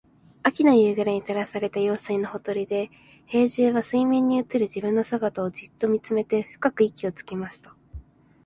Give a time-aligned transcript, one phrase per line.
[0.41, 2.89] 秋の夕暮れに照らされた用水のほとりで、
[3.27, 7.75] 兵十は水面に映る自分の姿をじっと見つめて深く息をつきました。